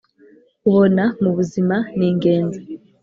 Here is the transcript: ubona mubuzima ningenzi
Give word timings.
ubona 0.69 1.03
mubuzima 1.21 1.75
ningenzi 1.97 2.59